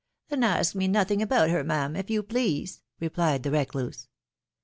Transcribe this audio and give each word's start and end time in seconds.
Ci 0.01 0.29
Then 0.29 0.43
ask 0.45 0.73
me 0.73 0.87
nothing 0.87 1.21
about 1.21 1.51
her, 1.51 1.63
ma'am, 1.63 1.95
if 1.95 2.09
you 2.09 2.23
please,* 2.23 2.81
replied 2.99 3.43
the 3.43 3.51
recluse. 3.51 4.07